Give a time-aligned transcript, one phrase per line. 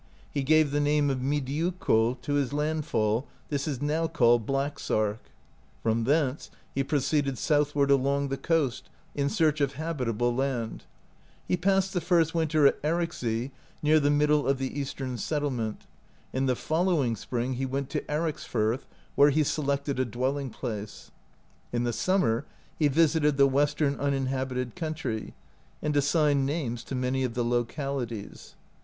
[0.33, 5.19] He gave the name of Midiakul to his landfall; this is now called Blacksark*
[5.83, 10.85] From thence he proceeded southward along the coast, in search of habitable land*
[11.47, 13.51] He passed the first winter at Ericsey,
[13.83, 15.85] near the middle of the Eastern settlement,
[16.33, 21.11] and the following spring he went to Ericsfirth, where he selected a dwelling place*
[21.71, 22.43] In the summer
[22.79, 25.35] he visited the western uninhabited country,
[25.79, 28.55] and assigned names to many of the localities.